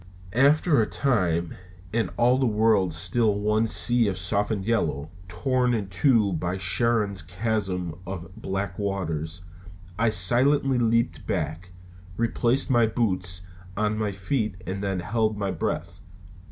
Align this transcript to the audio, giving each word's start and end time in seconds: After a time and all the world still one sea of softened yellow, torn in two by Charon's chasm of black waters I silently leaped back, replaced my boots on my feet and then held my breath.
After 0.33 0.81
a 0.81 0.87
time 0.89 1.53
and 1.93 2.09
all 2.17 2.39
the 2.39 2.47
world 2.47 2.91
still 2.91 3.35
one 3.39 3.67
sea 3.67 4.07
of 4.07 4.17
softened 4.17 4.65
yellow, 4.65 5.11
torn 5.27 5.75
in 5.75 5.89
two 5.89 6.33
by 6.33 6.57
Charon's 6.57 7.21
chasm 7.21 7.93
of 8.07 8.35
black 8.35 8.79
waters 8.79 9.43
I 9.99 10.09
silently 10.09 10.79
leaped 10.79 11.27
back, 11.27 11.71
replaced 12.17 12.71
my 12.71 12.87
boots 12.87 13.45
on 13.77 13.95
my 13.95 14.11
feet 14.11 14.55
and 14.65 14.81
then 14.81 15.01
held 15.01 15.37
my 15.37 15.51
breath. 15.51 15.99